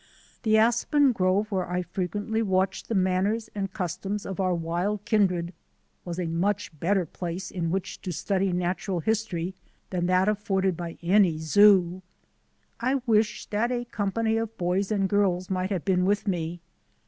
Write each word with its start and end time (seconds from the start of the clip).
The 0.41 0.57
aspen 0.57 1.11
grove 1.11 1.51
where 1.51 1.69
I 1.69 1.83
frequently 1.83 2.41
watched 2.41 2.89
the 2.89 2.95
manners 2.95 3.51
and 3.53 3.71
customs 3.71 4.25
of 4.25 4.39
our 4.39 4.55
wild 4.55 5.05
kindred 5.05 5.53
was 6.05 6.17
a 6.19 6.25
much 6.25 6.71
better 6.79 7.05
place 7.05 7.51
in 7.51 7.69
which 7.69 8.01
to 8.01 8.11
study 8.11 8.51
natural 8.51 9.01
history 9.01 9.53
than 9.91 10.07
that 10.07 10.27
afforded 10.27 10.75
by 10.75 10.97
any 11.03 11.37
zoo. 11.37 12.01
I 12.79 13.03
wish 13.05 13.45
that 13.51 13.71
a 13.71 13.85
com 13.85 14.11
pany 14.11 14.41
of 14.41 14.57
boys 14.57 14.91
and 14.91 15.07
girls 15.07 15.51
might 15.51 15.69
have 15.69 15.85
been 15.85 16.03
with 16.05 16.27
me. 16.27 16.61